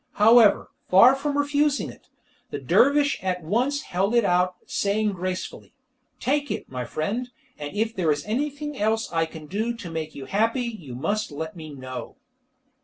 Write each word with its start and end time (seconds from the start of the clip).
However, 0.13 0.71
far 0.89 1.13
from 1.13 1.37
refusing 1.37 1.91
it, 1.91 2.07
the 2.49 2.57
dervish 2.57 3.19
at 3.21 3.43
once 3.43 3.83
held 3.83 4.15
it 4.15 4.25
out, 4.25 4.55
saying 4.65 5.11
gracefully, 5.11 5.75
"Take 6.19 6.49
it, 6.49 6.67
my 6.71 6.85
friend, 6.85 7.29
and 7.59 7.75
if 7.75 7.95
there 7.95 8.11
is 8.11 8.25
anything 8.25 8.75
else 8.75 9.11
I 9.13 9.27
can 9.27 9.45
do 9.45 9.75
to 9.75 9.91
make 9.91 10.15
you 10.15 10.25
happy 10.25 10.63
you 10.63 10.95
must 10.95 11.31
let 11.31 11.55
me 11.55 11.69
know." 11.69 12.15